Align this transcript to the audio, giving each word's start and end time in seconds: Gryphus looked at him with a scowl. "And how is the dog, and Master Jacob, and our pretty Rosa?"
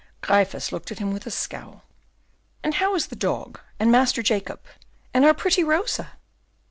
Gryphus 0.21 0.71
looked 0.71 0.89
at 0.91 0.97
him 0.97 1.13
with 1.13 1.27
a 1.27 1.29
scowl. 1.29 1.83
"And 2.63 2.73
how 2.73 2.95
is 2.95 3.05
the 3.05 3.15
dog, 3.15 3.59
and 3.79 3.91
Master 3.91 4.23
Jacob, 4.23 4.61
and 5.13 5.23
our 5.23 5.35
pretty 5.35 5.63
Rosa?" 5.63 6.13